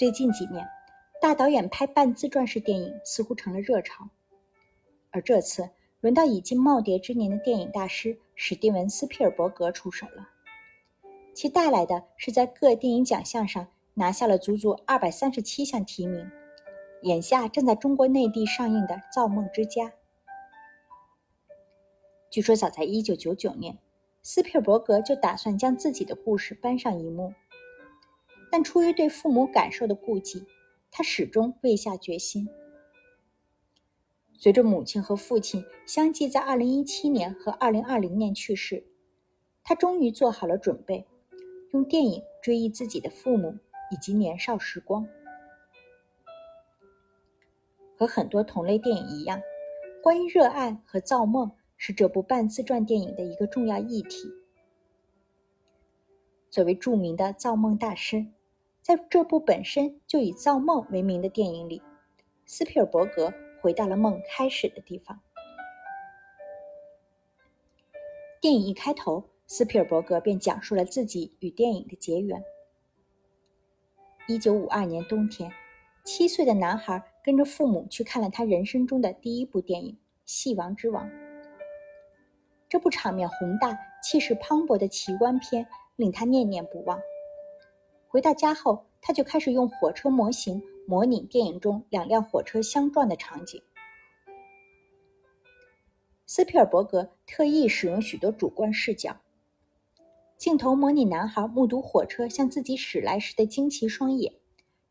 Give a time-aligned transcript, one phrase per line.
[0.00, 0.66] 最近几年，
[1.20, 4.08] 大导演拍半自传式电影似乎成了热潮，
[5.10, 5.68] 而这次
[6.00, 10.26] 轮到已经耄耋之年的电影大师史蒂文·斯皮尔伯格出手了，
[11.34, 16.26] 其带来的是在各电影奖项上拿下了足足二百三十七项提名，
[17.02, 19.84] 眼下正在中国内地上映的《造梦之家》。
[22.30, 23.76] 据说早在一九九九年，
[24.22, 27.34] 斯皮尔伯格就打算将自己的故事搬上荧幕。
[28.50, 30.44] 但出于对父母感受的顾忌，
[30.90, 32.48] 他始终未下决心。
[34.34, 38.84] 随着母亲和父亲相继在2017年和2020年去世，
[39.62, 41.06] 他终于做好了准备，
[41.72, 43.58] 用电影追忆自己的父母
[43.90, 45.06] 以及年少时光。
[47.96, 49.40] 和很多同类电影一样，
[50.02, 54.32] 关于热爱和造梦是这部半自传电影的一个重要议题。
[56.48, 58.26] 作为著名的造梦大师。
[58.90, 61.80] 在这部本身就以造梦为名的电影里，
[62.44, 65.20] 斯皮尔伯格回到了梦开始的地方。
[68.40, 72.42] 电影一开头，斯皮尔伯格便讲述了自己与电影的结缘。
[74.26, 75.52] 一九五二年冬天，
[76.02, 79.92] 七岁的男孩跟着父母去看了他人生中的第一部电影
[80.24, 81.08] 《戏王之王》。
[82.68, 87.00] 这部场面宏大、气势磅礴的奇观片令他念念不忘。
[88.10, 93.62] 回到家后，他就开始用火车模型模拟电影中两辆火车相撞的场景。
[96.26, 99.16] 斯皮尔伯格特意使用许多主观视角，
[100.36, 104.34] 镜头模拟男孩目睹火车向自己驶来时的惊奇双眼，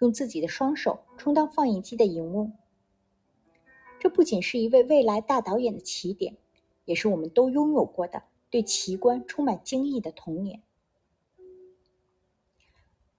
[0.00, 2.52] 用自己的双手充当放映机的荧幕。
[3.98, 6.36] 这不仅是一位未来大导演的起点，
[6.84, 10.60] 也是我们都拥有过的对奇观充满惊异的童年。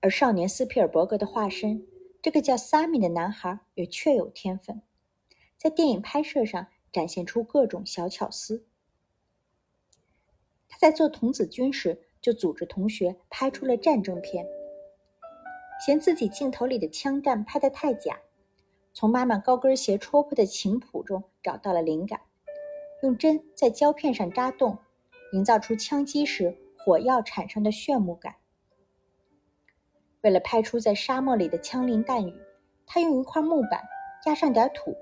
[0.08, 1.86] 而少年斯皮尔伯格的化身，
[2.22, 4.82] 这个叫萨米的男孩也确有天分，
[5.58, 8.66] 在电影拍摄上展现出各种小巧思。
[10.70, 14.48] 他在做童子军时，就组织同学拍出了战争片，
[15.86, 18.18] 嫌自己镜头里的枪战拍得太假，
[18.94, 22.22] 从妈妈高跟鞋戳破的琴谱中找到了灵感，
[23.04, 24.80] 用针在胶片上扎洞，
[25.34, 28.36] 营造出枪击时火药产生的炫目感。
[30.28, 32.36] 为了拍出在沙漠里的枪林弹雨，
[32.86, 33.82] 他用一块木板
[34.26, 34.94] 压上点土，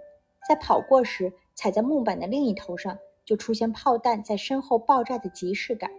[0.47, 5.89] 在跑过时踩在木板的另一头上，就出现炮弹在身后爆炸的即视感。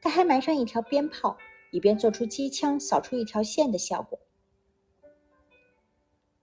[0.00, 1.36] 他还埋上一条鞭炮，
[1.70, 4.18] 以便做出机枪扫出一条线的效果。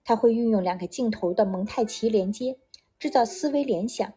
[0.04, 2.60] 他会运用两个镜头的蒙太奇连接，
[3.00, 4.14] 制造思维联想：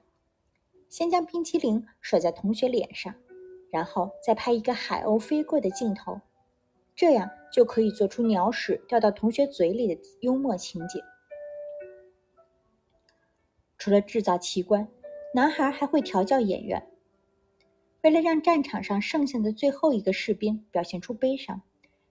[0.90, 3.14] 先将冰淇淋甩在同学脸上，
[3.70, 6.20] 然后再拍一个海鸥飞过的镜头。
[6.98, 11.00] 这样就可以做出鸟屎掉到同学嘴里的幽默情节。
[13.78, 14.88] 除了制造奇观，
[15.32, 16.90] 男孩还会调教演员。
[18.02, 21.62] 为了让战场上剩下的最后一个士兵表现出悲伤，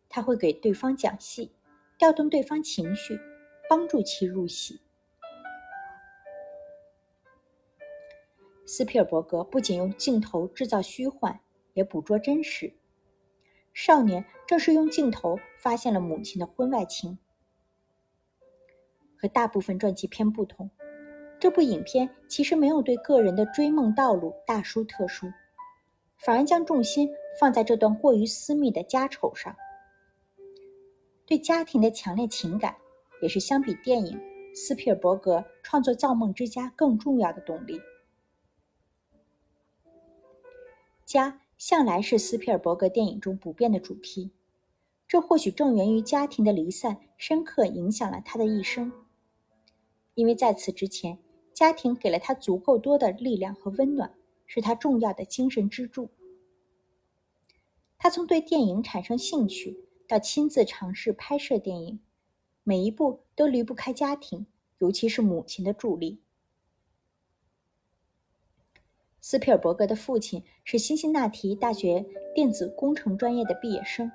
[0.07, 1.51] 他会给对方讲戏，
[1.97, 3.19] 调动对方情绪，
[3.69, 4.79] 帮助其入戏。
[8.65, 11.37] 斯皮尔伯格不仅用镜头制造虚幻，
[11.73, 12.71] 也捕捉真实。
[13.79, 17.19] 少年正是用镜头发现了母亲的婚外情。
[19.15, 20.67] 和大部分传记片不同，
[21.39, 25.31] 这部影片其实没有对个人的追梦道路大书特书，
[26.17, 27.07] 反而将重心
[27.39, 29.55] 放在这段过于私密的家丑上。
[31.27, 32.75] 对家庭的强烈情感，
[33.21, 34.19] 也是相比电影
[34.55, 37.79] 斯皮尔伯格创作《造梦之家》更重要的动力。
[41.05, 41.39] 家。
[41.57, 44.31] 向来是斯皮尔伯格电影中不变的主题，
[45.07, 48.91] 这或许正源于家庭的离散深刻影响了他的一生。
[50.13, 51.18] 因为在此之前，
[51.53, 54.13] 家庭给了他足够多的力量和温暖，
[54.45, 56.09] 是他重要的精神支柱。
[57.97, 59.75] 他从对电影产生兴趣
[60.07, 62.00] 到亲自尝试拍摄电影，
[62.63, 64.45] 每一步都离不开家庭，
[64.77, 66.19] 尤其是母亲的助力。
[69.29, 74.09] 斯皮尔伯格的父亲是辛辛那提大学电子工程专业的毕业生，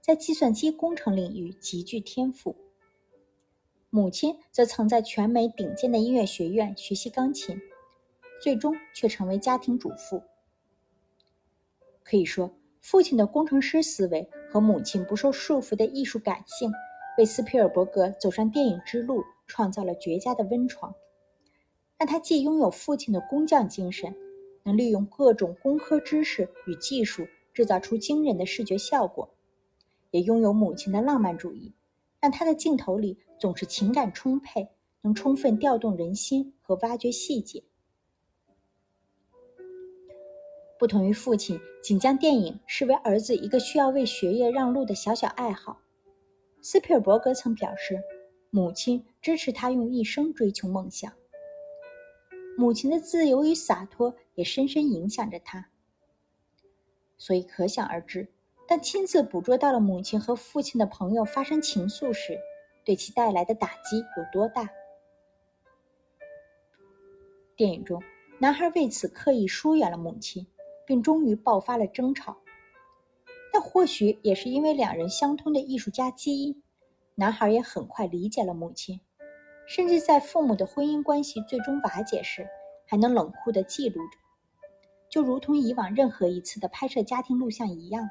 [0.00, 2.54] 在计算机工程领域极具天赋。
[3.90, 7.60] 母亲则曾在全美顶尖的音乐学院学习钢琴，
[8.40, 10.22] 最终却成为家庭主妇。
[12.04, 12.48] 可以说，
[12.80, 16.70] 父亲的工程师思维和母亲不受束缚的艺术感性，
[17.18, 20.94] 为斯皮尔伯格走上电影之路创造了绝佳的温床。
[21.96, 24.14] 但他既拥有父亲的工匠精神。
[24.68, 29.34] 能利用各种工科知识与技术制造出惊人的视觉效果，
[30.10, 31.72] 也拥有母亲的浪漫主义，
[32.20, 34.68] 让他的镜头里总是情感充沛，
[35.00, 37.64] 能充分调动人心和挖掘细节。
[40.78, 45.80] 不同于父亲仅将电影视为儿子一个需要为学业让路的小小爱好，
[46.60, 47.98] 斯皮尔伯格曾表示，
[48.50, 51.10] 母亲支持他用一生追求梦想。
[52.58, 55.70] 母亲的自由与洒脱也深深影响着他。
[57.16, 58.28] 所以可想而知，
[58.66, 62.38] 当亲自捕捉到了母亲和父亲的朋友发生情愫时，
[62.84, 64.68] 对其带来的打击有多大。
[67.54, 68.02] 电影中，
[68.38, 70.46] 男孩为此刻意疏远了母亲。
[70.88, 72.38] 并终于爆发了争吵，
[73.52, 76.62] 但或许也是因为两人相通的艺术家基因，
[77.14, 78.98] 男孩也很快理解了母亲，
[79.68, 82.48] 甚至在父母的婚姻关系最终瓦解时，
[82.86, 84.16] 还能冷酷地记录着，
[85.10, 88.08] 就如同以往任何一次的拍摄家庭录像一样。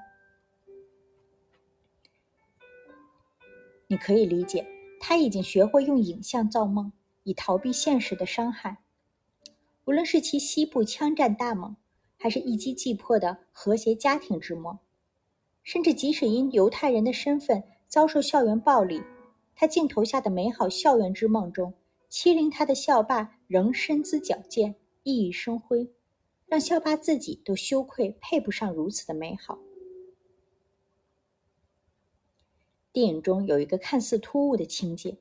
[3.88, 4.68] 你可以理解，
[5.00, 6.94] 他已经学会用影像造梦，
[7.24, 8.78] 以逃避现实的伤害，
[9.86, 11.76] 无论是其西部枪战大梦。
[12.20, 14.80] 还是一击即破的和谐家庭之梦，
[15.62, 19.04] 甚至即使因犹太人的身份遭受校园暴力，
[19.60, 21.74] 他镜头下的美好校园之梦中，
[22.08, 25.92] 欺凌他的校霸仍身姿矫健、熠熠生辉，
[26.46, 29.58] 让校霸自己都羞愧配不上如此的美好。
[32.94, 35.18] 电影中有一个看似突兀的情节：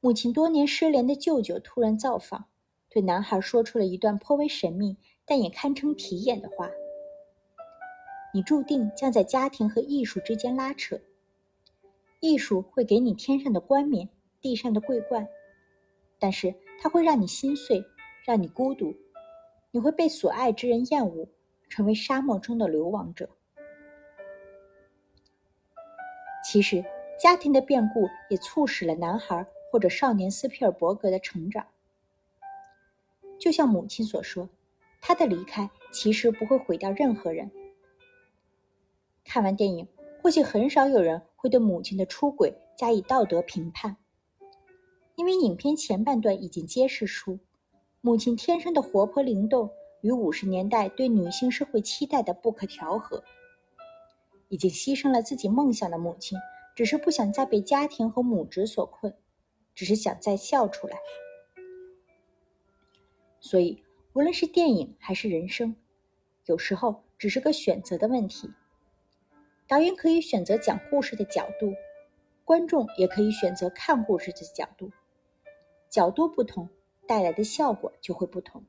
[0.00, 2.44] 母亲多年失联的舅舅突然造访，
[2.90, 4.98] 对男孩说出了一段颇为神秘。
[5.26, 6.70] 但也堪称题眼的话
[8.34, 11.00] ：“你注定将在家庭和艺术之间拉扯。
[12.26, 14.08] 艺术会给你天上的冠冕、
[14.40, 15.28] 地上的桂冠，
[16.18, 17.84] 但是它会让你心碎，
[18.24, 18.94] 让你孤独。
[19.70, 21.28] 你会被所爱之人厌恶，
[21.68, 23.28] 成为沙漠中的流亡者。
[26.42, 26.82] 其实，
[27.20, 31.66] 家庭的变故也促使了男孩或者少年斯皮尔伯格的成长。
[33.38, 34.48] 就像母亲所说。”
[35.06, 37.50] 他的离开其实不会毁掉任何人。
[39.22, 39.86] 看完电影，
[40.24, 43.94] 或许很少有人会对母亲的出轨加以道德评判，
[45.16, 47.38] 因为影片前半段已经揭示出，
[48.00, 53.22] 母亲天生的活泼灵动与五十年代对女性社会期待的不可调和。
[54.48, 56.38] 已经牺牲了自己梦想的母亲，
[56.74, 59.14] 只是不想再被家庭和母职所困，
[59.74, 60.96] 只是想再笑出来。
[63.40, 63.78] 所以。
[64.14, 65.74] 无论是电影还是人生，
[66.46, 68.48] 有时候只是个选择的问题。
[69.74, 71.74] 导演可以选择讲故事的角度，
[72.44, 74.88] 观众也可以选择看故事的角度。
[75.90, 76.68] 角度不同，
[77.08, 78.62] 带来的效果就会不同。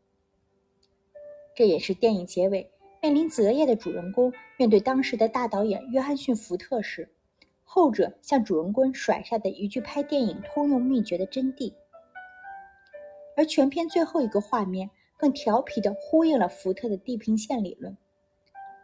[1.53, 2.67] 这也是电影结尾
[3.03, 7.07] 面临择业的主人公面对当时的大导演约翰逊·福特时，
[7.63, 11.71] 后者向主人公甩下的一句拍电影通用秘诀的真谛。
[13.37, 14.89] 而全片最后一个画面。
[15.17, 17.95] 更调皮地呼应了福特的地平线理论，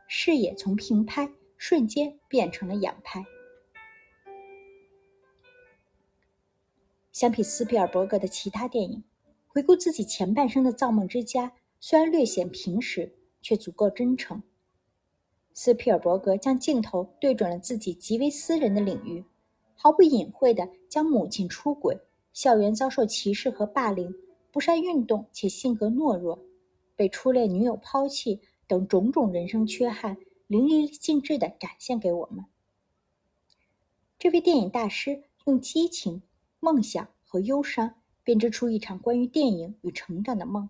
[0.07, 1.29] 视野从平拍
[1.63, 3.23] 瞬间变成了仰拍。
[7.11, 9.03] 相比斯皮尔伯格的其他电影，
[9.47, 13.13] 回顾自己前半生的造梦之家，虽然略显平实，
[13.43, 14.41] 却足够真诚。
[15.53, 19.23] 斯皮尔伯格将镜头对准了自己极为私人的领域，
[19.75, 21.95] 毫不隐晦地将母亲出轨、
[22.33, 24.11] 校园遭受歧视和霸凌。
[24.51, 26.43] 不善运动且性格懦弱，
[26.95, 30.17] 被初恋女友抛弃等种种人生缺憾，
[30.51, 32.43] 淋漓尽致的展现给我们。
[34.19, 36.23] 这位电影大师用激情、
[36.59, 40.69] 梦想和忧伤编织出一场关于电影与成长的梦，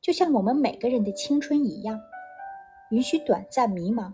[0.00, 2.00] 就像我们每个人的青春一样，
[2.90, 4.12] 允许短暂迷茫，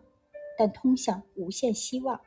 [0.59, 2.21] 但通向无限希望。